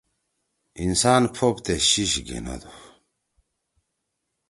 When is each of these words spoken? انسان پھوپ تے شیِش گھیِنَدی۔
انسان 0.83 1.21
پھوپ 1.35 1.55
تے 1.65 1.75
شیِش 1.89 2.13
گھیِنَدی۔ 2.27 2.71